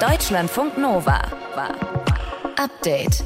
[0.00, 1.22] Deutschlandfunk Nova.
[2.56, 3.24] Update.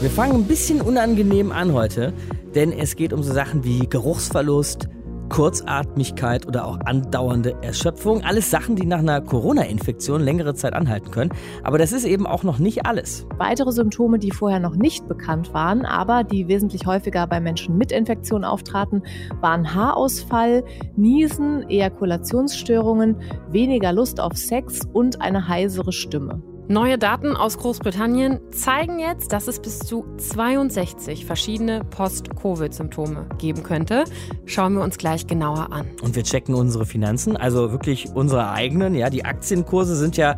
[0.00, 2.12] Wir fangen ein bisschen unangenehm an heute,
[2.54, 4.88] denn es geht um so Sachen wie Geruchsverlust,
[5.32, 8.22] Kurzatmigkeit oder auch andauernde Erschöpfung.
[8.22, 11.30] Alles Sachen, die nach einer Corona-Infektion längere Zeit anhalten können.
[11.64, 13.26] Aber das ist eben auch noch nicht alles.
[13.38, 17.92] Weitere Symptome, die vorher noch nicht bekannt waren, aber die wesentlich häufiger bei Menschen mit
[17.92, 19.02] Infektion auftraten,
[19.40, 20.64] waren Haarausfall,
[20.96, 23.16] Niesen, Ejakulationsstörungen,
[23.48, 26.42] weniger Lust auf Sex und eine heisere Stimme.
[26.68, 34.04] Neue Daten aus Großbritannien zeigen jetzt, dass es bis zu 62 verschiedene Post-Covid-Symptome geben könnte.
[34.46, 35.86] Schauen wir uns gleich genauer an.
[36.02, 38.94] Und wir checken unsere Finanzen, also wirklich unsere eigenen.
[38.94, 40.36] Ja, die Aktienkurse sind ja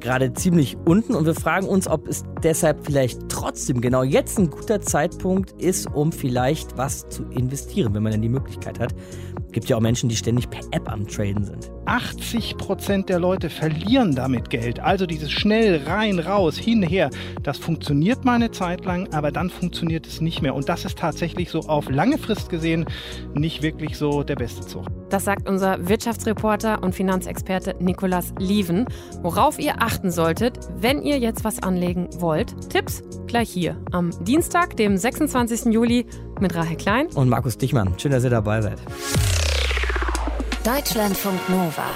[0.00, 4.48] gerade ziemlich unten und wir fragen uns, ob es deshalb vielleicht trotzdem genau jetzt ein
[4.48, 8.94] guter Zeitpunkt ist, um vielleicht was zu investieren, wenn man denn die Möglichkeit hat.
[9.52, 11.70] Gibt ja auch Menschen, die ständig per App am Traden sind.
[11.88, 14.78] 80 Prozent der Leute verlieren damit Geld.
[14.78, 17.10] Also dieses schnell rein, raus, hin, her.
[17.42, 20.54] Das funktioniert mal eine Zeit lang, aber dann funktioniert es nicht mehr.
[20.54, 22.84] Und das ist tatsächlich so auf lange Frist gesehen
[23.34, 24.84] nicht wirklich so der beste Zug.
[25.08, 28.84] Das sagt unser Wirtschaftsreporter und Finanzexperte Nikolas Lieven.
[29.22, 32.70] Worauf ihr achten solltet, wenn ihr jetzt was anlegen wollt.
[32.70, 35.72] Tipps gleich hier am Dienstag, dem 26.
[35.72, 36.06] Juli
[36.40, 37.94] mit Rahel Klein und Markus Dichmann.
[37.98, 38.78] Schön, dass ihr dabei seid.
[40.68, 41.86] Deutschlandfunk Nova.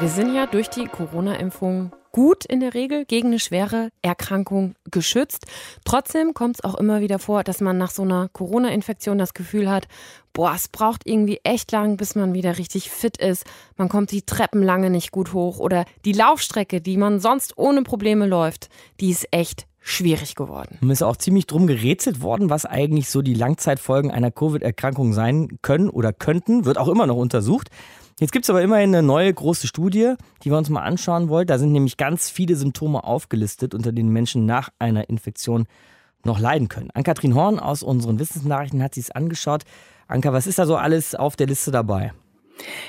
[0.00, 5.44] Wir sind ja durch die Corona-Impfung gut in der Regel gegen eine schwere Erkrankung geschützt.
[5.84, 9.68] Trotzdem kommt es auch immer wieder vor, dass man nach so einer Corona-Infektion das Gefühl
[9.68, 9.88] hat,
[10.32, 13.44] boah, es braucht irgendwie echt lang, bis man wieder richtig fit ist.
[13.76, 17.82] Man kommt die Treppen lange nicht gut hoch oder die Laufstrecke, die man sonst ohne
[17.82, 18.70] Probleme läuft,
[19.00, 20.78] die ist echt schwierig geworden.
[20.80, 25.58] Und ist auch ziemlich drum gerätselt worden, was eigentlich so die Langzeitfolgen einer Covid-Erkrankung sein
[25.62, 26.64] können oder könnten.
[26.64, 27.68] Wird auch immer noch untersucht.
[28.20, 31.46] Jetzt gibt es aber immerhin eine neue große Studie, die wir uns mal anschauen wollen.
[31.46, 35.66] Da sind nämlich ganz viele Symptome aufgelistet, unter denen Menschen nach einer Infektion
[36.24, 36.90] noch leiden können.
[36.94, 39.62] Ann-Kathrin Horn aus unseren Wissensnachrichten hat sich es angeschaut.
[40.08, 42.12] Anka, was ist da so alles auf der Liste dabei?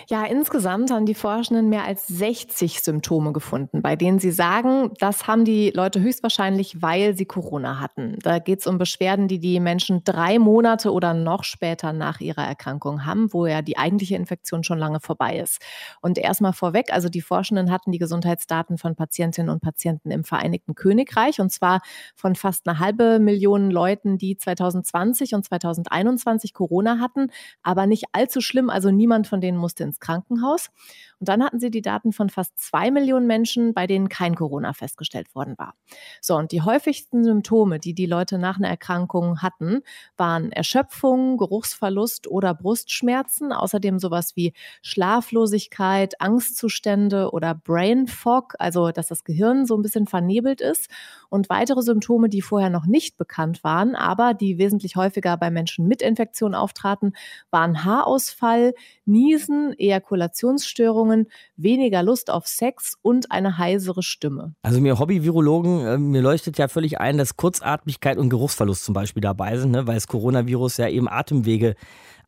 [0.09, 5.28] Ja, insgesamt haben die Forschenden mehr als 60 Symptome gefunden, bei denen sie sagen, das
[5.28, 8.18] haben die Leute höchstwahrscheinlich, weil sie Corona hatten.
[8.22, 12.46] Da geht es um Beschwerden, die die Menschen drei Monate oder noch später nach ihrer
[12.46, 15.62] Erkrankung haben, wo ja die eigentliche Infektion schon lange vorbei ist.
[16.02, 20.75] Und erstmal vorweg, also die Forschenden hatten die Gesundheitsdaten von Patientinnen und Patienten im Vereinigten
[20.75, 21.81] Königreich und zwar
[22.16, 27.28] von fast eine halbe Million Leuten, die 2020 und 2021 Corona hatten,
[27.62, 30.72] aber nicht allzu schlimm, also niemand von denen musste ins Krankenhaus.
[31.19, 34.74] Und dann hatten sie die Daten von fast zwei Millionen Menschen, bei denen kein Corona
[34.74, 35.75] festgestellt worden war.
[36.22, 39.81] So, und die häufigsten Symptome, die die Leute nach einer Erkrankung hatten,
[40.16, 49.08] waren Erschöpfung, Geruchsverlust oder Brustschmerzen, außerdem sowas wie Schlaflosigkeit, Angstzustände oder Brain Fog, also dass
[49.08, 50.90] das Gehirn so ein bisschen vernebelt ist
[51.29, 55.88] und weitere Symptome, die vorher noch nicht bekannt waren, aber die wesentlich häufiger bei Menschen
[55.88, 57.13] mit Infektion auftraten,
[57.52, 58.74] waren Haarausfall,
[59.06, 61.09] Niesen, Ejakulationsstörungen,
[61.56, 64.56] weniger Lust auf Sex und eine heisere Stimme.
[64.62, 69.22] Also mir Hobby-Virologen, äh, mir leuchtet ja völlig ein, dass Kurzatmigkeit und Geruchsverlust zum Beispiel
[69.22, 69.88] dabei sind, ne?
[69.88, 71.75] weil das Coronavirus ja eben Atemwege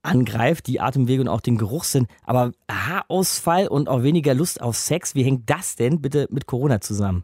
[0.04, 2.08] angreift, die Atemwege und auch den Geruchssinn.
[2.24, 6.82] Aber Haarausfall und auch weniger Lust auf Sex, wie hängt das denn bitte mit Corona
[6.82, 7.24] zusammen?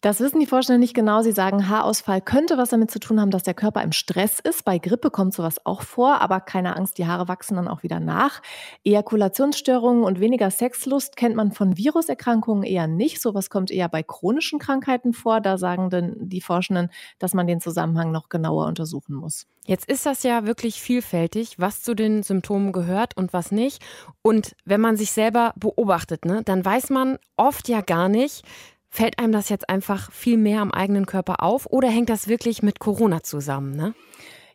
[0.00, 1.22] Das wissen die Forscher nicht genau.
[1.22, 4.64] Sie sagen, Haarausfall könnte was damit zu tun haben, dass der Körper im Stress ist.
[4.64, 7.98] Bei Grippe kommt sowas auch vor, aber keine Angst, die Haare wachsen dann auch wieder
[7.98, 8.40] nach.
[8.84, 13.20] Ejakulationsstörungen und weniger Sexlust kennt man von Viruserkrankungen eher nicht.
[13.20, 15.40] Sowas kommt eher bei chronischen Krankheiten vor.
[15.40, 19.48] Da sagen denn die Forschenden, dass man den Zusammenhang noch genauer untersuchen muss.
[19.66, 23.82] Jetzt ist das ja wirklich vielfältig, was zu den Symptomen gehört und was nicht.
[24.22, 28.44] Und wenn man sich selber beobachtet, ne, dann weiß man oft ja gar nicht,
[28.90, 32.62] Fällt einem das jetzt einfach viel mehr am eigenen Körper auf oder hängt das wirklich
[32.62, 33.76] mit Corona zusammen?
[33.76, 33.94] Ne?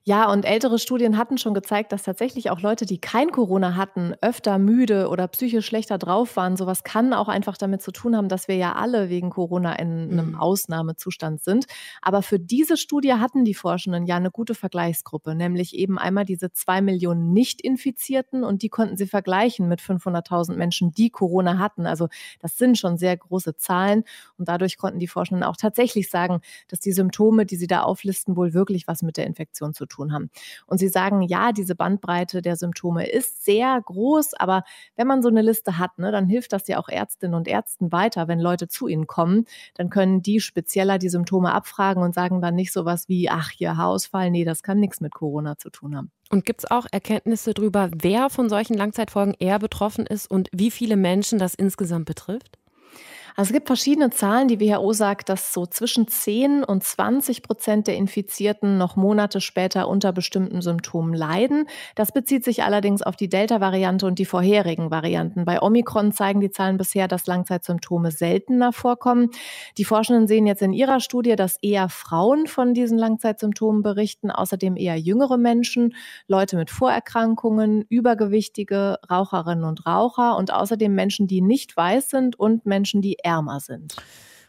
[0.05, 4.13] Ja, und ältere Studien hatten schon gezeigt, dass tatsächlich auch Leute, die kein Corona hatten,
[4.19, 6.57] öfter müde oder psychisch schlechter drauf waren.
[6.57, 10.11] Sowas kann auch einfach damit zu tun haben, dass wir ja alle wegen Corona in
[10.11, 10.35] einem mhm.
[10.35, 11.67] Ausnahmezustand sind.
[12.01, 16.51] Aber für diese Studie hatten die Forschenden ja eine gute Vergleichsgruppe, nämlich eben einmal diese
[16.51, 21.85] zwei Millionen Nicht-Infizierten und die konnten sie vergleichen mit 500.000 Menschen, die Corona hatten.
[21.85, 22.09] Also
[22.41, 24.03] das sind schon sehr große Zahlen
[24.37, 28.35] und dadurch konnten die Forschenden auch tatsächlich sagen, dass die Symptome, die sie da auflisten,
[28.35, 30.29] wohl wirklich was mit der Infektion zu tun tun haben.
[30.65, 34.63] Und sie sagen, ja, diese Bandbreite der Symptome ist sehr groß, aber
[34.95, 37.91] wenn man so eine Liste hat, ne, dann hilft das ja auch Ärztinnen und Ärzten
[37.91, 39.45] weiter, wenn Leute zu ihnen kommen,
[39.75, 43.77] dann können die spezieller die Symptome abfragen und sagen dann nicht sowas wie, ach, hier
[43.77, 46.11] Haarausfall, nee, das kann nichts mit Corona zu tun haben.
[46.29, 50.71] Und gibt es auch Erkenntnisse darüber, wer von solchen Langzeitfolgen eher betroffen ist und wie
[50.71, 52.57] viele Menschen das insgesamt betrifft?
[53.35, 54.47] Also es gibt verschiedene Zahlen.
[54.47, 59.87] Die WHO sagt, dass so zwischen 10 und 20 Prozent der Infizierten noch Monate später
[59.87, 61.65] unter bestimmten Symptomen leiden.
[61.95, 65.45] Das bezieht sich allerdings auf die Delta-Variante und die vorherigen Varianten.
[65.45, 69.29] Bei Omikron zeigen die Zahlen bisher, dass Langzeitsymptome seltener vorkommen.
[69.77, 74.77] Die Forschenden sehen jetzt in ihrer Studie, dass eher Frauen von diesen Langzeitsymptomen berichten, außerdem
[74.77, 75.95] eher jüngere Menschen,
[76.27, 82.67] Leute mit Vorerkrankungen, Übergewichtige, Raucherinnen und Raucher und außerdem Menschen, die nicht weiß sind und
[82.67, 83.95] Menschen, die ärmer sind.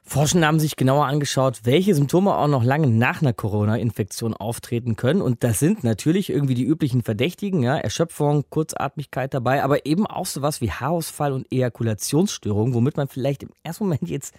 [0.06, 5.22] Forschende haben sich genauer angeschaut, welche Symptome auch noch lange nach einer Corona-Infektion auftreten können.
[5.22, 10.26] Und das sind natürlich irgendwie die üblichen Verdächtigen, ja, Erschöpfung, Kurzatmigkeit dabei, aber eben auch
[10.26, 14.34] sowas wie Haarausfall und Ejakulationsstörungen, womit man vielleicht im ersten Moment jetzt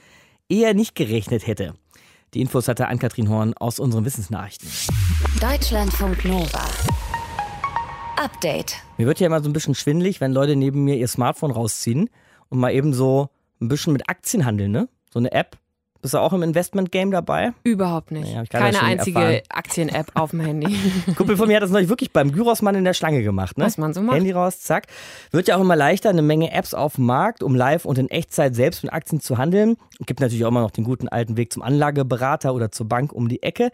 [0.49, 1.73] eher nicht gerechnet hätte.
[2.35, 4.69] Die Infos hatte Ann-Kathrin Horn aus unseren Wissensnachrichten.
[5.41, 6.65] Deutschlandfunk Nova.
[8.17, 8.75] Update.
[8.97, 12.09] Mir wird ja immer so ein bisschen schwindlig, wenn Leute neben mir ihr Smartphone rausziehen
[12.49, 13.29] und mal eben so
[13.61, 14.87] ein bisschen mit Aktien handeln, ne?
[15.11, 15.57] So eine App.
[16.05, 17.53] Bist du auch im Investment-Game dabei?
[17.63, 18.31] Überhaupt nicht.
[18.31, 20.77] Ja, Keine einzige Aktien-App auf dem Handy.
[21.15, 23.57] Kumpel von mir hat das neulich wirklich beim Gyrosmann in der Schlange gemacht.
[23.57, 23.65] Ne?
[23.65, 24.17] Was man so macht.
[24.17, 24.85] Handy raus, zack.
[25.31, 28.07] Wird ja auch immer leichter, eine Menge Apps auf dem Markt, um live und in
[28.11, 29.77] Echtzeit selbst mit Aktien zu handeln.
[30.05, 33.27] Gibt natürlich auch immer noch den guten alten Weg zum Anlageberater oder zur Bank um
[33.27, 33.71] die Ecke.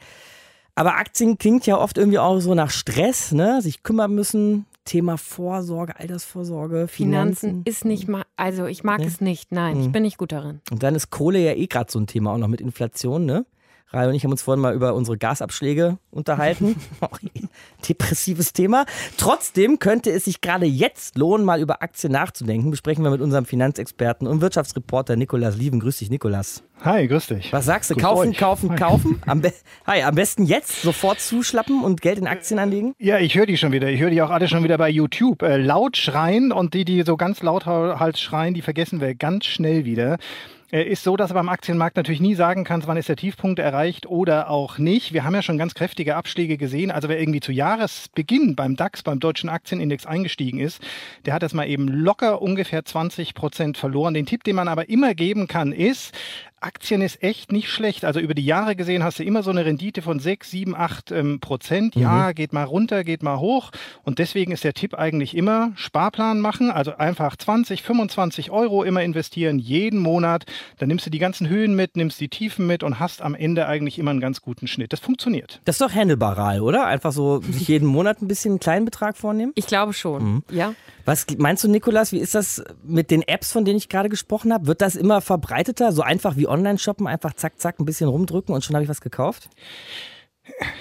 [0.74, 3.62] Aber Aktien klingt ja oft irgendwie auch so nach Stress, ne?
[3.62, 7.40] Sich kümmern müssen, Thema Vorsorge, Altersvorsorge, Finanzen.
[7.40, 9.06] Finanzen ist nicht mal, also ich mag nee?
[9.06, 9.52] es nicht.
[9.52, 9.84] Nein, mhm.
[9.84, 10.62] ich bin nicht gut darin.
[10.72, 13.46] Und dann ist Kohle ja eh gerade so ein Thema, auch noch mit Inflation, ne?
[13.94, 16.78] Rai und ich haben uns vorhin mal über unsere Gasabschläge unterhalten.
[17.90, 18.86] Depressives Thema.
[19.18, 22.72] Trotzdem könnte es sich gerade jetzt lohnen, mal über Aktien nachzudenken.
[22.72, 25.82] Besprechen wir mit unserem Finanzexperten und Wirtschaftsreporter Nikolas Lieben.
[25.82, 26.64] Grüß dich, Nikolas.
[26.86, 27.52] Hi, grüß dich.
[27.52, 27.96] Was sagst du?
[27.96, 28.38] Grüß kaufen, euch.
[28.38, 28.78] kaufen, Hi.
[28.78, 29.22] kaufen?
[29.26, 29.42] Am
[29.86, 32.96] Hi, am besten jetzt sofort zuschlappen und Geld in Aktien anlegen?
[32.98, 33.90] Ja, ich höre die schon wieder.
[33.90, 35.42] Ich höre die auch alle schon wieder bei YouTube.
[35.42, 39.46] Äh, laut schreien und die, die so ganz laut halt schreien, die vergessen wir ganz
[39.46, 40.18] schnell wieder.
[40.72, 43.60] Äh, ist so, dass du beim Aktienmarkt natürlich nie sagen kannst, wann ist der Tiefpunkt
[43.60, 45.14] erreicht oder auch nicht.
[45.14, 46.92] Wir haben ja schon ganz kräftige Abschläge gesehen.
[46.92, 50.82] Also wer irgendwie zu Jahresbeginn beim DAX, beim deutschen Aktienindex eingestiegen ist,
[51.26, 54.14] der hat das mal eben locker ungefähr 20 Prozent verloren.
[54.14, 56.14] Den Tipp, den man aber immer geben kann, ist,
[56.62, 58.06] Aktien ist echt nicht schlecht.
[58.06, 61.12] Also über die Jahre gesehen hast du immer so eine Rendite von 6, 7, 8
[61.12, 61.96] ähm, Prozent.
[61.96, 62.36] Ja, mhm.
[62.36, 63.72] geht mal runter, geht mal hoch.
[64.04, 66.72] Und deswegen ist der Tipp eigentlich immer Sparplan machen.
[66.72, 70.46] Also einfach 20, 25 Euro immer investieren, jeden Monat.
[70.78, 73.68] Dann nimmst du die ganzen Höhen mit, nimmst die Tiefen mit und hast am Ende
[73.68, 74.94] eigentlich immer einen ganz guten Schnitt.
[74.94, 75.62] Das funktioniert.
[75.66, 76.86] Das ist doch handelbar, oder?
[76.86, 79.52] Einfach so sich jeden Monat ein bisschen einen kleinen Betrag vornehmen?
[79.56, 80.44] Ich glaube schon, mhm.
[80.50, 80.74] ja.
[81.06, 84.54] Was meinst du, Nikolas, wie ist das mit den Apps, von denen ich gerade gesprochen
[84.54, 84.68] habe?
[84.68, 88.64] Wird das immer verbreiteter, so einfach wie Online-Shoppen, einfach zack, zack, ein bisschen rumdrücken und
[88.64, 89.50] schon habe ich was gekauft?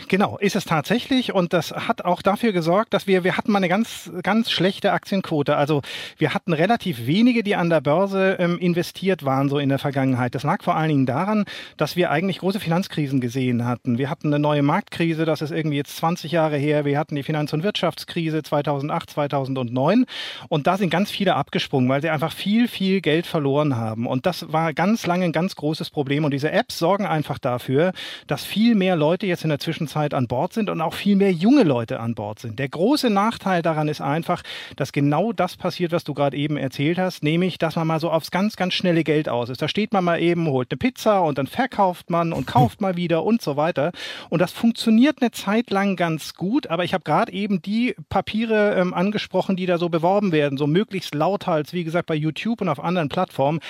[0.09, 3.59] Genau, ist es tatsächlich und das hat auch dafür gesorgt, dass wir, wir hatten mal
[3.59, 5.57] eine ganz, ganz schlechte Aktienquote.
[5.57, 5.83] Also
[6.19, 10.35] wir hatten relativ wenige, die an der Börse ähm, investiert waren, so in der Vergangenheit.
[10.35, 11.45] Das lag vor allen Dingen daran,
[11.77, 13.99] dass wir eigentlich große Finanzkrisen gesehen hatten.
[13.99, 16.85] Wir hatten eine neue Marktkrise, das ist irgendwie jetzt 20 Jahre her.
[16.85, 20.07] Wir hatten die Finanz- und Wirtschaftskrise 2008, 2009
[20.49, 24.07] und da sind ganz viele abgesprungen, weil sie einfach viel, viel Geld verloren haben.
[24.07, 26.25] Und das war ganz lange ein ganz großes Problem.
[26.25, 27.93] Und diese Apps sorgen einfach dafür,
[28.27, 31.33] dass viel mehr Leute jetzt in der Zwischenzeit an Bord sind und auch viel mehr
[31.33, 32.59] junge Leute an Bord sind.
[32.59, 34.43] Der große Nachteil daran ist einfach,
[34.77, 38.11] dass genau das passiert, was du gerade eben erzählt hast, nämlich, dass man mal so
[38.11, 39.61] aufs ganz, ganz schnelle Geld aus ist.
[39.61, 42.97] Da steht man mal eben, holt eine Pizza und dann verkauft man und kauft mal
[42.97, 43.93] wieder und so weiter.
[44.29, 48.77] Und das funktioniert eine Zeit lang ganz gut, aber ich habe gerade eben die Papiere
[48.77, 52.69] ähm, angesprochen, die da so beworben werden, so möglichst lauthals, wie gesagt, bei YouTube und
[52.69, 53.61] auf anderen Plattformen.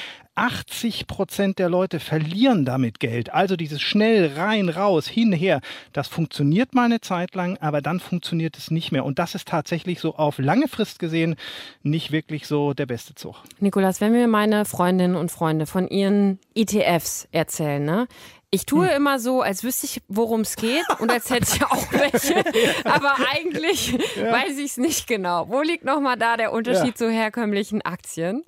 [0.41, 3.31] 80 Prozent der Leute verlieren damit Geld.
[3.31, 5.61] Also dieses schnell rein, raus, hin, her,
[5.93, 9.05] das funktioniert mal eine Zeit lang, aber dann funktioniert es nicht mehr.
[9.05, 11.37] Und das ist tatsächlich so auf lange Frist gesehen
[11.83, 13.37] nicht wirklich so der beste Zug.
[13.59, 18.09] Nikolas, wenn mir meine Freundinnen und Freunde von ihren ETFs erzählen, ne?
[18.53, 18.97] Ich tue hm.
[18.97, 22.43] immer so, als wüsste ich, worum es geht und als hätte ich auch welche.
[22.85, 24.33] Aber eigentlich ja.
[24.33, 25.49] weiß ich es nicht genau.
[25.49, 26.95] Wo liegt nochmal da der Unterschied ja.
[26.97, 28.43] zu herkömmlichen Aktien?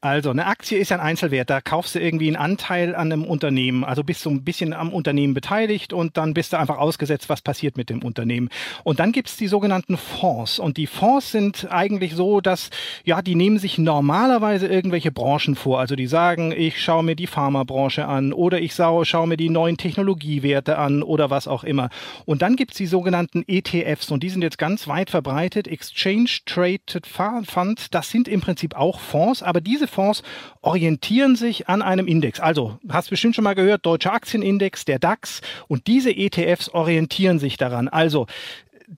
[0.00, 1.50] Also eine Aktie ist ein Einzelwert.
[1.50, 3.82] Da kaufst du irgendwie einen Anteil an einem Unternehmen.
[3.82, 7.42] Also bist du ein bisschen am Unternehmen beteiligt und dann bist du einfach ausgesetzt, was
[7.42, 8.48] passiert mit dem Unternehmen.
[8.84, 10.60] Und dann gibt es die sogenannten Fonds.
[10.60, 12.70] Und die Fonds sind eigentlich so, dass,
[13.02, 15.80] ja, die nehmen sich normalerweise irgendwelche Branchen vor.
[15.80, 19.78] Also die sagen, ich schaue mir die Pharmabranche an oder ich schaue, mir die neuen
[19.78, 21.88] Technologiewerte an oder was auch immer.
[22.24, 25.66] Und dann gibt es die sogenannten ETFs und die sind jetzt ganz weit verbreitet.
[25.66, 30.22] Exchange Traded Fund, das sind im Prinzip auch Fonds, aber diese Fonds
[30.62, 32.40] orientieren sich an einem Index.
[32.40, 37.56] Also, hast bestimmt schon mal gehört, Deutscher Aktienindex, der DAX und diese ETFs orientieren sich
[37.56, 37.88] daran.
[37.88, 38.26] Also,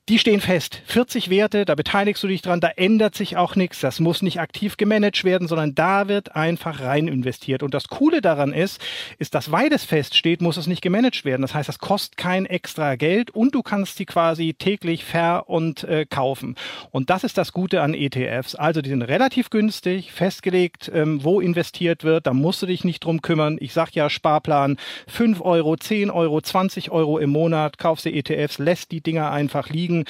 [0.09, 0.83] die stehen fest.
[0.87, 3.81] 40 Werte, da beteiligst du dich dran, da ändert sich auch nichts.
[3.81, 7.65] Das muss nicht aktiv gemanagt werden, sondern da wird einfach rein investiert.
[7.65, 8.81] Und das Coole daran ist,
[9.19, 11.43] ist, dass weil es feststeht, muss es nicht gemanagt werden.
[11.43, 15.83] Das heißt, das kostet kein extra Geld und du kannst die quasi täglich ver- und
[15.83, 16.55] äh, kaufen.
[16.93, 18.55] Und das ist das Gute an ETFs.
[18.55, 22.29] Also die sind relativ günstig, festgelegt, ähm, wo investiert wird.
[22.29, 23.59] Da musst du dich nicht drum kümmern.
[23.61, 24.77] Ich sag ja Sparplan,
[25.09, 29.69] 5 Euro, 10 Euro, 20 Euro im Monat, kaufst du ETFs, lässt die Dinger einfach
[29.69, 30.05] liegen liegen.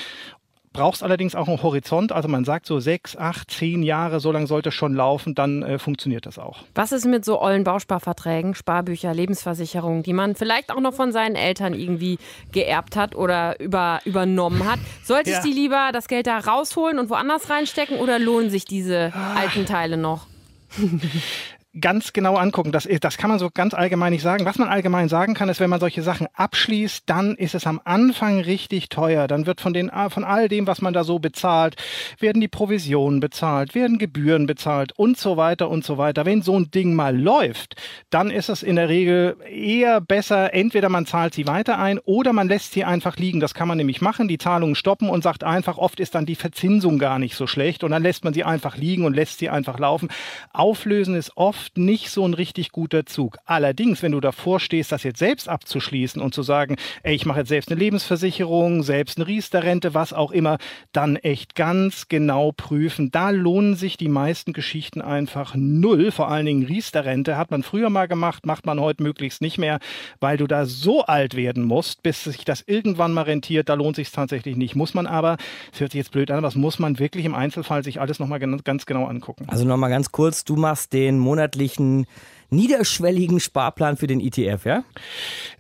[0.73, 4.47] Brauchst allerdings auch einen Horizont, also man sagt so sechs, acht, zehn Jahre, so lange
[4.47, 6.61] sollte es schon laufen, dann äh, funktioniert das auch.
[6.77, 11.35] Was ist mit so ollen Bausparverträgen, Sparbücher, Lebensversicherungen, die man vielleicht auch noch von seinen
[11.35, 12.19] Eltern irgendwie
[12.53, 14.79] geerbt hat oder über, übernommen hat?
[15.03, 15.39] Sollte ja.
[15.39, 19.67] ich die lieber das Geld da rausholen und woanders reinstecken oder lohnen sich diese alten
[19.67, 20.29] Teile noch?
[21.79, 22.73] ganz genau angucken.
[22.73, 24.45] Das, das kann man so ganz allgemein nicht sagen.
[24.45, 27.81] Was man allgemein sagen kann, ist, wenn man solche Sachen abschließt, dann ist es am
[27.85, 29.29] Anfang richtig teuer.
[29.29, 31.77] Dann wird von, den, von all dem, was man da so bezahlt,
[32.19, 36.25] werden die Provisionen bezahlt, werden Gebühren bezahlt und so weiter und so weiter.
[36.25, 37.77] Wenn so ein Ding mal läuft,
[38.11, 42.33] dann ist es in der Regel eher besser, entweder man zahlt sie weiter ein oder
[42.33, 43.39] man lässt sie einfach liegen.
[43.39, 46.35] Das kann man nämlich machen, die Zahlungen stoppen und sagt einfach, oft ist dann die
[46.35, 49.51] Verzinsung gar nicht so schlecht und dann lässt man sie einfach liegen und lässt sie
[49.51, 50.09] einfach laufen.
[50.53, 53.37] Auflösen ist oft oft nicht so ein richtig guter Zug.
[53.45, 57.41] Allerdings, wenn du davor stehst, das jetzt selbst abzuschließen und zu sagen, ey, ich mache
[57.41, 60.57] jetzt selbst eine Lebensversicherung, selbst eine Riester-Rente, was auch immer,
[60.93, 63.11] dann echt ganz genau prüfen.
[63.11, 66.13] Da lohnen sich die meisten Geschichten einfach null.
[66.13, 69.81] Vor allen Dingen Riester-Rente hat man früher mal gemacht, macht man heute möglichst nicht mehr,
[70.19, 73.69] weil du da so alt werden musst, bis sich das irgendwann mal rentiert.
[73.69, 74.77] Da lohnt sich tatsächlich nicht.
[74.77, 75.37] Muss man aber,
[75.73, 78.19] das hört sich jetzt blöd an, aber das muss man wirklich im Einzelfall sich alles
[78.19, 79.45] nochmal ganz genau angucken.
[79.49, 82.07] Also nochmal ganz kurz, du machst den Monat monatlichen
[82.51, 84.85] niederschwelligen Sparplan für den ETF, ja?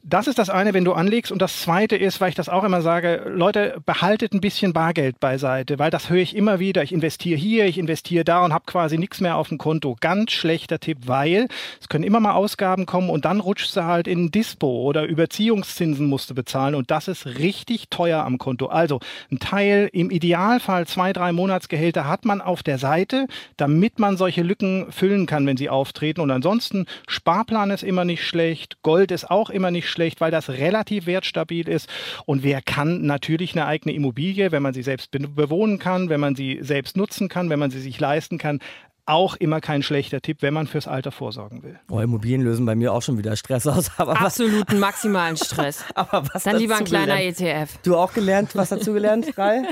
[0.03, 1.31] Das ist das eine, wenn du anlegst.
[1.31, 5.21] Und das zweite ist, weil ich das auch immer sage, Leute, behaltet ein bisschen Bargeld
[5.21, 6.83] beiseite, weil das höre ich immer wieder.
[6.83, 9.97] Ich investiere hier, ich investiere da und habe quasi nichts mehr auf dem Konto.
[10.01, 11.49] Ganz schlechter Tipp, weil
[11.81, 16.07] es können immer mal Ausgaben kommen und dann rutschst du halt in Dispo oder Überziehungszinsen
[16.07, 18.67] musst du bezahlen und das ist richtig teuer am Konto.
[18.67, 24.17] Also ein Teil, im Idealfall zwei, drei Monatsgehälter hat man auf der Seite, damit man
[24.17, 26.21] solche Lücken füllen kann, wenn sie auftreten.
[26.21, 26.87] Und ansonsten Finanzen.
[27.09, 28.83] Sparplan ist immer nicht schlecht.
[28.83, 31.89] Gold ist auch immer nicht schlecht, weil das relativ wertstabil ist.
[32.27, 36.35] Und wer kann natürlich eine eigene Immobilie, wenn man sie selbst bewohnen kann, wenn man
[36.35, 38.61] sie selbst nutzen kann, wenn man sie sich leisten kann,
[39.07, 41.81] auch immer kein schlechter Tipp, wenn man fürs Alter vorsorgen will.
[41.91, 43.91] Oh, Immobilien lösen bei mir auch schon wieder Stress aus.
[43.97, 45.85] Aber Absoluten was, maximalen Stress.
[45.97, 47.41] aber was Dann lieber ein kleiner gelernt?
[47.41, 47.79] ETF.
[47.83, 49.63] Du auch gelernt, was dazu gelernt, Rai?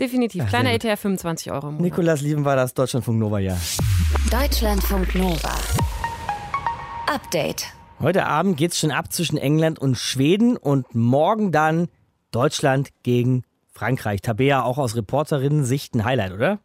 [0.00, 0.42] Definitiv.
[0.46, 1.82] Ach, kleiner ETF, 25 Euro im Monat.
[1.82, 3.56] Nikolas Lieben war das Deutschlandfunk Nova, ja.
[4.32, 5.54] Deutschlandfunk Nova.
[7.08, 7.66] Update.
[8.00, 11.88] Heute Abend geht es schon ab zwischen England und Schweden und morgen dann
[12.30, 14.20] Deutschland gegen Frankreich.
[14.20, 16.58] Tabea, auch aus Reporterinnen-Sicht ein Highlight, oder?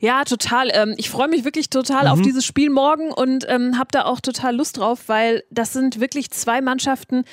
[0.00, 0.70] Ja, total.
[0.72, 2.10] Ähm, ich freue mich wirklich total mhm.
[2.10, 5.98] auf dieses Spiel morgen und ähm, habe da auch total Lust drauf, weil das sind
[5.98, 7.24] wirklich zwei Mannschaften,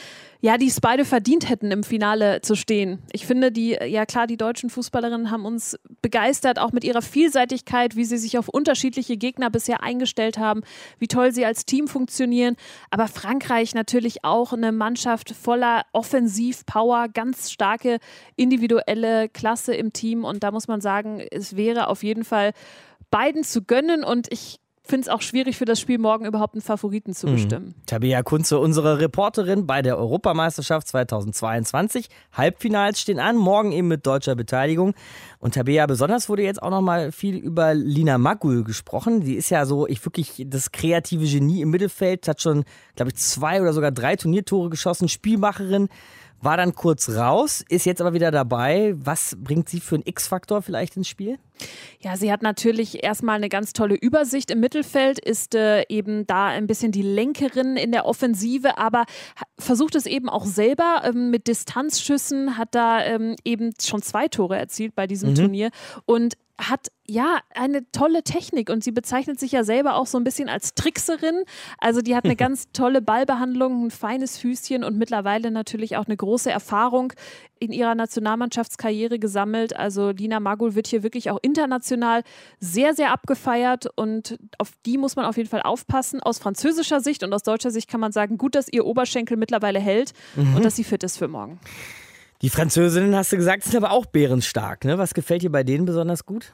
[0.41, 2.99] ja, die es beide verdient hätten, im Finale zu stehen.
[3.11, 7.95] Ich finde, die, ja klar, die deutschen Fußballerinnen haben uns begeistert, auch mit ihrer Vielseitigkeit,
[7.95, 10.61] wie sie sich auf unterschiedliche Gegner bisher eingestellt haben,
[10.99, 12.55] wie toll sie als Team funktionieren.
[12.91, 17.99] Aber Frankreich natürlich auch eine Mannschaft voller Offensivpower, ganz starke
[18.35, 20.23] individuelle Klasse im Team.
[20.25, 22.51] Und da muss man sagen, es wäre auf jeden Fall
[23.09, 26.61] beiden zu gönnen und ich finde es auch schwierig für das Spiel morgen überhaupt einen
[26.61, 27.33] Favoriten zu mhm.
[27.33, 27.65] bestimmen.
[27.67, 27.85] Mhm.
[27.85, 32.07] Tabea Kunze, unsere Reporterin bei der Europameisterschaft 2022.
[32.33, 34.93] Halbfinals stehen an, morgen eben mit deutscher Beteiligung.
[35.39, 39.21] Und Tabea, besonders wurde jetzt auch noch mal viel über Lina Magul gesprochen.
[39.21, 42.63] Die ist ja so, ich wirklich das kreative Genie im Mittelfeld, hat schon,
[42.95, 45.89] glaube ich, zwei oder sogar drei Turniertore geschossen, Spielmacherin
[46.45, 48.93] war dann kurz raus, ist jetzt aber wieder dabei.
[48.97, 51.37] Was bringt sie für einen X-Faktor vielleicht ins Spiel?
[51.99, 56.47] Ja, sie hat natürlich erstmal eine ganz tolle Übersicht im Mittelfeld, ist äh, eben da
[56.47, 59.05] ein bisschen die Lenkerin in der Offensive, aber
[59.57, 64.57] versucht es eben auch selber ähm, mit Distanzschüssen, hat da ähm, eben schon zwei Tore
[64.57, 65.35] erzielt bei diesem mhm.
[65.35, 65.69] Turnier
[66.05, 70.24] und hat ja eine tolle Technik und sie bezeichnet sich ja selber auch so ein
[70.24, 71.43] bisschen als Trickserin.
[71.77, 76.17] Also die hat eine ganz tolle Ballbehandlung, ein feines Füßchen und mittlerweile natürlich auch eine
[76.17, 77.13] große Erfahrung
[77.59, 79.75] in ihrer Nationalmannschaftskarriere gesammelt.
[79.75, 82.24] Also Lina Magul wird hier wirklich auch international
[82.59, 86.21] sehr, sehr abgefeiert und auf die muss man auf jeden Fall aufpassen.
[86.21, 89.79] Aus französischer Sicht und aus deutscher Sicht kann man sagen, gut, dass ihr Oberschenkel mittlerweile
[89.79, 90.55] hält mhm.
[90.55, 91.59] und dass sie fit ist für morgen.
[92.41, 94.83] Die Französinnen, hast du gesagt, sind aber auch bärenstark.
[94.83, 94.97] Ne?
[94.97, 96.53] Was gefällt dir bei denen besonders gut?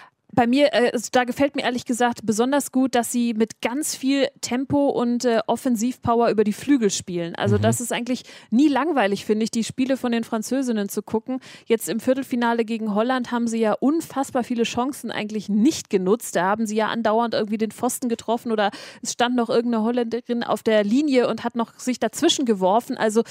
[0.33, 4.27] bei mir, äh, da gefällt mir ehrlich gesagt besonders gut, dass sie mit ganz viel
[4.39, 7.35] Tempo und äh, Offensivpower über die Flügel spielen.
[7.35, 7.63] Also mhm.
[7.63, 11.39] das ist eigentlich nie langweilig, finde ich, die Spiele von den Französinnen zu gucken.
[11.65, 16.35] Jetzt im Viertelfinale gegen Holland haben sie ja unfassbar viele Chancen eigentlich nicht genutzt.
[16.35, 18.71] Da haben sie ja andauernd irgendwie den Pfosten getroffen oder
[19.01, 22.97] es stand noch irgendeine Holländerin auf der Linie und hat noch sich dazwischen geworfen.
[22.97, 23.23] Also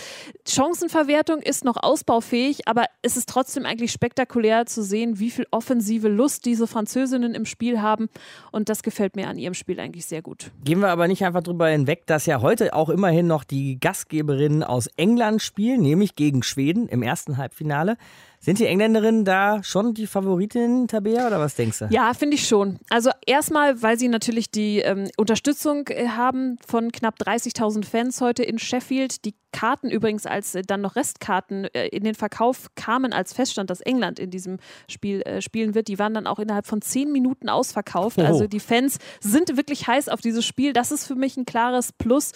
[0.46, 6.08] Chancenverwertung ist noch ausbaufähig, aber es ist trotzdem eigentlich spektakulär zu sehen, wie viel offensive
[6.08, 8.08] Lust diese Franzosen Französinnen im Spiel haben.
[8.50, 10.50] Und das gefällt mir an ihrem Spiel eigentlich sehr gut.
[10.64, 14.64] Gehen wir aber nicht einfach drüber hinweg, dass ja heute auch immerhin noch die Gastgeberinnen
[14.64, 17.96] aus England spielen, nämlich gegen Schweden im ersten Halbfinale.
[18.42, 21.88] Sind die Engländerinnen da schon die Favoritin, Tabea, oder was denkst du?
[21.90, 22.78] Ja, finde ich schon.
[22.88, 28.42] Also erstmal, weil sie natürlich die ähm, Unterstützung äh, haben von knapp 30.000 Fans heute
[28.42, 29.26] in Sheffield.
[29.26, 33.68] Die Karten übrigens, als äh, dann noch Restkarten äh, in den Verkauf kamen, als feststand,
[33.68, 34.56] dass England in diesem
[34.88, 38.16] Spiel äh, spielen wird, die waren dann auch innerhalb von zehn Minuten ausverkauft.
[38.18, 38.24] Oh.
[38.24, 40.72] Also die Fans sind wirklich heiß auf dieses Spiel.
[40.72, 42.32] Das ist für mich ein klares Plus.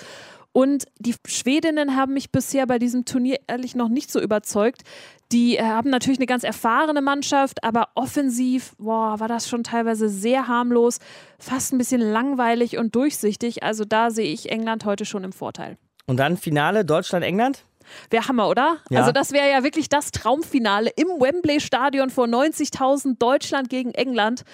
[0.56, 4.82] Und die Schwedinnen haben mich bisher bei diesem Turnier ehrlich noch nicht so überzeugt.
[5.32, 10.08] Die äh, haben natürlich eine ganz erfahrene Mannschaft, aber offensiv, boah, war das schon teilweise
[10.08, 11.00] sehr harmlos,
[11.40, 13.64] fast ein bisschen langweilig und durchsichtig.
[13.64, 15.76] Also da sehe ich England heute schon im Vorteil.
[16.06, 17.64] Und dann Finale Deutschland-England?
[18.10, 18.76] Wäre Hammer, oder?
[18.90, 19.00] Ja.
[19.00, 24.44] Also das wäre ja wirklich das Traumfinale im Wembley-Stadion vor 90.000 Deutschland gegen England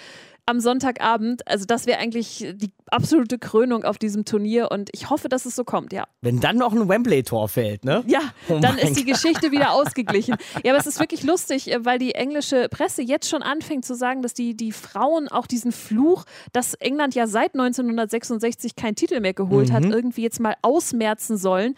[0.51, 1.47] am Sonntagabend.
[1.47, 5.55] Also das wäre eigentlich die absolute Krönung auf diesem Turnier und ich hoffe, dass es
[5.55, 6.03] so kommt, ja.
[6.21, 8.03] Wenn dann noch ein Wembley-Tor fällt, ne?
[8.05, 10.35] Ja, oh dann ist die Geschichte wieder ausgeglichen.
[10.63, 14.21] Ja, aber es ist wirklich lustig, weil die englische Presse jetzt schon anfängt zu sagen,
[14.21, 19.33] dass die, die Frauen auch diesen Fluch, dass England ja seit 1966 keinen Titel mehr
[19.33, 19.73] geholt mhm.
[19.73, 21.75] hat, irgendwie jetzt mal ausmerzen sollen.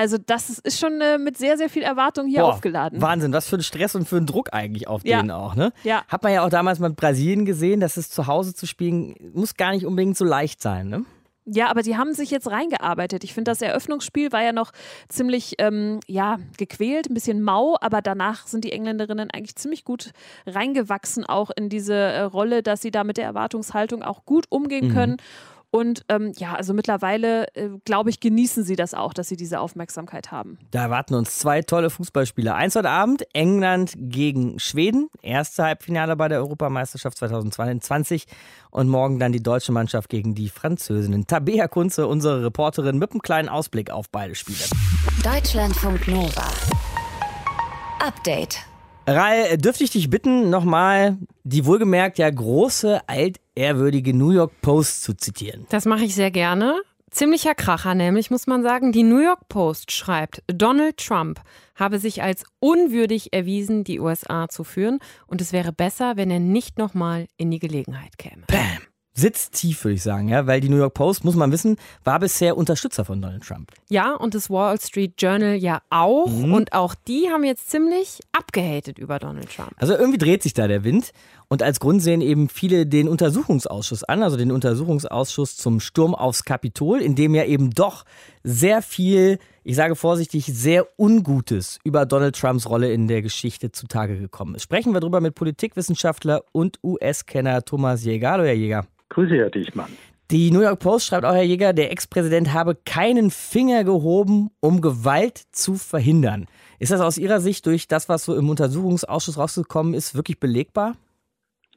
[0.00, 3.02] Also das ist schon äh, mit sehr, sehr viel Erwartung hier Boah, aufgeladen.
[3.02, 5.18] Wahnsinn, was für ein Stress und für ein Druck eigentlich auf ja.
[5.18, 5.74] denen auch, ne?
[5.84, 6.04] Ja.
[6.08, 9.56] Hat man ja auch damals mit Brasilien gesehen, dass es zu Hause zu spielen muss
[9.56, 11.04] gar nicht unbedingt so leicht sein, ne?
[11.44, 13.24] Ja, aber die haben sich jetzt reingearbeitet.
[13.24, 14.72] Ich finde, das Eröffnungsspiel war ja noch
[15.10, 20.12] ziemlich ähm, ja, gequält, ein bisschen mau, aber danach sind die Engländerinnen eigentlich ziemlich gut
[20.46, 24.88] reingewachsen, auch in diese äh, Rolle, dass sie da mit der Erwartungshaltung auch gut umgehen
[24.88, 24.94] mhm.
[24.94, 25.16] können.
[25.72, 29.60] Und ähm, ja, also mittlerweile, äh, glaube ich, genießen sie das auch, dass sie diese
[29.60, 30.58] Aufmerksamkeit haben.
[30.72, 32.52] Da erwarten uns zwei tolle Fußballspiele.
[32.54, 38.26] Eins heute Abend, England gegen Schweden, erste Halbfinale bei der Europameisterschaft 2022.
[38.72, 41.26] Und morgen dann die deutsche Mannschaft gegen die Französinnen.
[41.26, 44.64] Tabea Kunze, unsere Reporterin, mit einem kleinen Ausblick auf beide Spiele.
[45.22, 46.48] Deutschlandfunk Nova.
[48.00, 48.58] Update.
[49.06, 53.00] Rai, dürfte ich dich bitten, nochmal die wohlgemerkt ja große,
[53.60, 55.66] altehrwürdige New York Post zu zitieren?
[55.70, 56.80] Das mache ich sehr gerne.
[57.10, 58.92] Ziemlicher Kracher nämlich, muss man sagen.
[58.92, 61.40] Die New York Post schreibt, Donald Trump
[61.74, 66.40] habe sich als unwürdig erwiesen, die USA zu führen und es wäre besser, wenn er
[66.40, 68.44] nicht nochmal in die Gelegenheit käme.
[68.46, 71.76] Bam sitzt tief, würde ich sagen, ja, weil die New York Post, muss man wissen,
[72.04, 73.72] war bisher Unterstützer von Donald Trump.
[73.88, 76.28] Ja, und das Wall Street Journal ja auch.
[76.28, 76.52] Mhm.
[76.52, 79.72] Und auch die haben jetzt ziemlich abgehatet über Donald Trump.
[79.76, 81.12] Also irgendwie dreht sich da der Wind.
[81.48, 86.44] Und als Grund sehen eben viele den Untersuchungsausschuss an, also den Untersuchungsausschuss zum Sturm aufs
[86.44, 88.04] Kapitol, in dem ja eben doch
[88.44, 94.16] sehr viel, ich sage vorsichtig, sehr Ungutes über Donald Trumps Rolle in der Geschichte zutage
[94.16, 94.62] gekommen ist.
[94.62, 98.30] Sprechen wir darüber mit Politikwissenschaftler und US-Kenner Thomas Jäger.
[98.30, 98.86] Hallo, Herr Jäger.
[99.10, 99.90] Grüße, Herr Dichmann.
[100.30, 104.80] Die New York Post schreibt auch, Herr Jäger, der Ex-Präsident habe keinen Finger gehoben, um
[104.80, 106.46] Gewalt zu verhindern.
[106.78, 110.94] Ist das aus Ihrer Sicht durch das, was so im Untersuchungsausschuss rausgekommen ist, wirklich belegbar?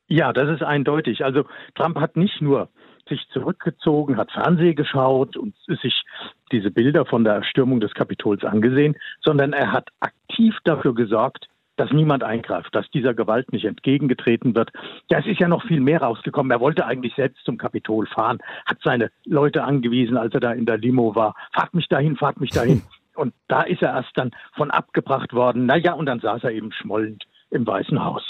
[0.07, 1.25] Ja, das ist eindeutig.
[1.25, 2.69] Also Trump hat nicht nur
[3.09, 6.03] sich zurückgezogen, hat Fernsehen geschaut und sich
[6.51, 11.91] diese Bilder von der Erstürmung des Kapitols angesehen, sondern er hat aktiv dafür gesorgt, dass
[11.91, 14.71] niemand eingreift, dass dieser Gewalt nicht entgegengetreten wird.
[15.09, 16.51] Ja, es ist ja noch viel mehr rausgekommen.
[16.51, 20.65] Er wollte eigentlich selbst zum Kapitol fahren, hat seine Leute angewiesen, als er da in
[20.65, 21.35] der Limo war.
[21.53, 22.81] Fahrt mich dahin, fahrt mich dahin.
[23.15, 25.67] Und da ist er erst dann von abgebracht worden.
[25.67, 28.23] Naja, und dann saß er eben schmollend im Weißen Haus.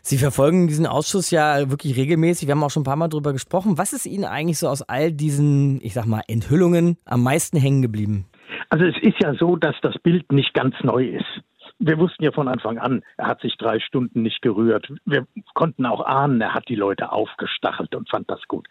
[0.00, 2.48] Sie verfolgen diesen Ausschuss ja wirklich regelmäßig.
[2.48, 3.78] Wir haben auch schon ein paar Mal darüber gesprochen.
[3.78, 7.82] Was ist Ihnen eigentlich so aus all diesen, ich sag mal, Enthüllungen am meisten hängen
[7.82, 8.26] geblieben?
[8.70, 11.42] Also es ist ja so, dass das Bild nicht ganz neu ist.
[11.78, 14.92] Wir wussten ja von Anfang an, er hat sich drei Stunden nicht gerührt.
[15.04, 18.68] Wir konnten auch ahnen, er hat die Leute aufgestachelt und fand das gut.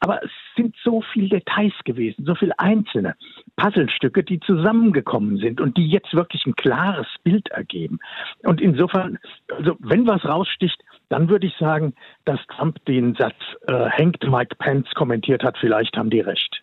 [0.00, 3.16] Aber es sind so viele Details gewesen, so viele einzelne
[3.56, 7.98] Puzzlestücke, die zusammengekommen sind und die jetzt wirklich ein klares Bild ergeben.
[8.42, 9.18] Und insofern,
[9.50, 14.56] also wenn was raussticht, dann würde ich sagen, dass Trump den Satz äh, hängt Mike
[14.56, 16.62] Pence kommentiert hat, vielleicht haben die recht.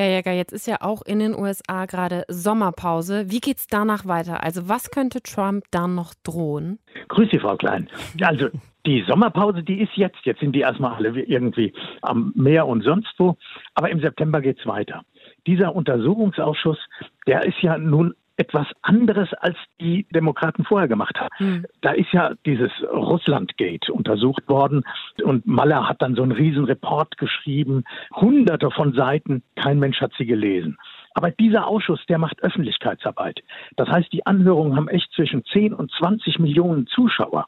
[0.00, 3.26] Herr Jäger, jetzt ist ja auch in den USA gerade Sommerpause.
[3.28, 4.42] Wie geht es danach weiter?
[4.42, 6.78] Also was könnte Trump dann noch drohen?
[7.08, 7.86] Grüß Sie, Frau Klein.
[8.22, 8.48] Also
[8.86, 10.16] die Sommerpause, die ist jetzt.
[10.24, 13.36] Jetzt sind die erstmal alle irgendwie am Meer und sonst wo.
[13.74, 15.02] Aber im September geht es weiter.
[15.46, 16.78] Dieser Untersuchungsausschuss,
[17.26, 21.28] der ist ja nun etwas anderes, als die Demokraten vorher gemacht haben.
[21.38, 21.66] Mhm.
[21.82, 24.82] Da ist ja dieses Russland-Gate untersucht worden
[25.22, 30.12] und Maller hat dann so einen riesen Report geschrieben, hunderte von Seiten, kein Mensch hat
[30.16, 30.78] sie gelesen.
[31.12, 33.40] Aber dieser Ausschuss, der macht Öffentlichkeitsarbeit.
[33.76, 37.46] Das heißt, die Anhörungen haben echt zwischen 10 und 20 Millionen Zuschauer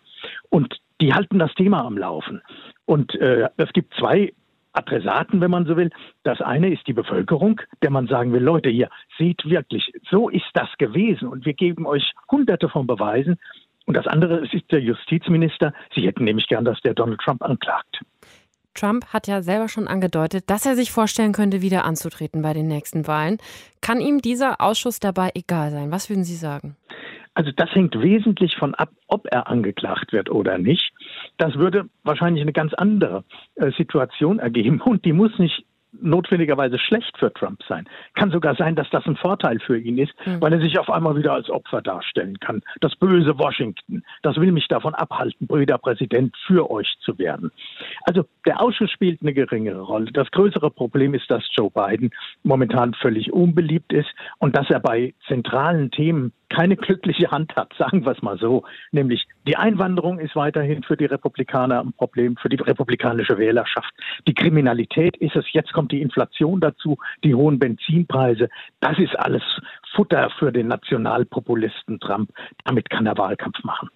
[0.51, 2.43] und die halten das Thema am Laufen.
[2.85, 4.35] Und äh, es gibt zwei
[4.73, 5.91] Adressaten, wenn man so will.
[6.23, 10.51] Das eine ist die Bevölkerung, der man sagen will, Leute, hier, seht wirklich, so ist
[10.55, 13.39] das gewesen und wir geben euch hunderte von Beweisen.
[13.85, 15.75] Und das andere ist der Justizminister.
[15.95, 18.03] Sie hätten nämlich gern, dass der Donald Trump anklagt.
[18.75, 22.69] Trump hat ja selber schon angedeutet, dass er sich vorstellen könnte, wieder anzutreten bei den
[22.69, 23.39] nächsten Wahlen.
[23.81, 25.91] Kann ihm dieser Ausschuss dabei egal sein?
[25.91, 26.77] Was würden Sie sagen?
[27.35, 30.93] Also das hängt wesentlich von ab, ob er angeklagt wird oder nicht.
[31.39, 33.25] Das würde wahrscheinlich eine ganz andere
[33.57, 35.65] äh, Situation ergeben und die muss nicht
[36.01, 37.87] notwendigerweise schlecht für Trump sein.
[38.15, 40.41] Kann sogar sein, dass das ein Vorteil für ihn ist, mhm.
[40.41, 42.63] weil er sich auf einmal wieder als Opfer darstellen kann.
[42.81, 47.53] Das böse Washington, das will mich davon abhalten, Brüder Präsident für euch zu werden.
[48.05, 50.11] Also der Ausschuss spielt eine geringere Rolle.
[50.13, 52.11] Das größere Problem ist, dass Joe Biden
[52.43, 58.05] momentan völlig unbeliebt ist und dass er bei zentralen Themen keine glückliche Hand hat, sagen
[58.05, 58.65] wir es mal so.
[58.91, 63.93] Nämlich die Einwanderung ist weiterhin für die Republikaner ein Problem, für die republikanische Wählerschaft.
[64.27, 65.45] Die Kriminalität ist es.
[65.53, 68.49] Jetzt kommt die Inflation dazu, die hohen Benzinpreise.
[68.81, 69.43] Das ist alles
[69.95, 72.31] Futter für den Nationalpopulisten Trump.
[72.65, 73.89] Damit kann er Wahlkampf machen.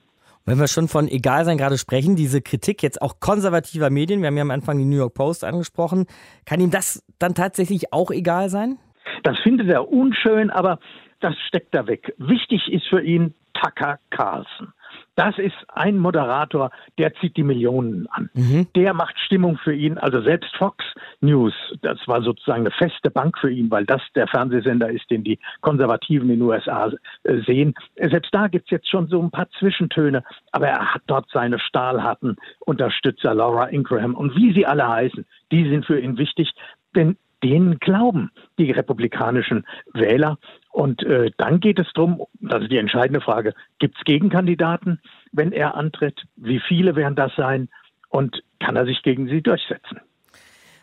[0.48, 4.36] Wenn wir schon von Egalsein gerade sprechen, diese Kritik jetzt auch konservativer Medien, wir haben
[4.36, 6.06] ja am Anfang die New York Post angesprochen,
[6.44, 8.78] kann ihm das dann tatsächlich auch egal sein?
[9.24, 10.78] Das findet er unschön, aber
[11.20, 12.14] das steckt da weg.
[12.18, 14.72] Wichtig ist für ihn Tucker Carlson.
[15.14, 18.28] Das ist ein Moderator, der zieht die Millionen an.
[18.34, 18.66] Mhm.
[18.76, 19.96] Der macht Stimmung für ihn.
[19.96, 20.84] Also selbst Fox
[21.20, 25.24] News, das war sozusagen eine feste Bank für ihn, weil das der Fernsehsender ist, den
[25.24, 26.92] die Konservativen in den USA
[27.24, 27.74] äh, sehen.
[27.96, 31.58] Selbst da gibt es jetzt schon so ein paar Zwischentöne, aber er hat dort seine
[31.58, 36.52] stahlharten Unterstützer, Laura Ingraham und wie sie alle heißen, die sind für ihn wichtig.
[36.94, 40.38] Denn denen glauben die republikanischen Wähler.
[40.76, 45.00] Und äh, dann geht es darum, das ist die entscheidende Frage, gibt es Gegenkandidaten,
[45.32, 46.24] wenn er antritt?
[46.36, 47.70] Wie viele werden das sein?
[48.10, 50.00] Und kann er sich gegen sie durchsetzen?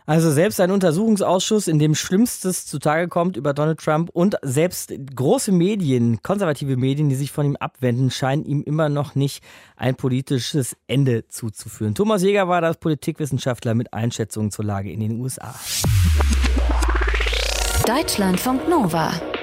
[0.08, 5.51] Also selbst ein Untersuchungsausschuss, in dem Schlimmstes zutage kommt über Donald Trump und selbst große
[5.51, 9.43] Medien, konservative Medien, die sich von ihm abwenden, scheinen ihm immer noch nicht
[9.77, 11.93] ein politisches Ende zuzuführen.
[11.93, 15.53] Thomas Jäger war das Politikwissenschaftler mit Einschätzungen zur Lage in den USA.
[17.86, 19.12] Deutschlandfunk Nova.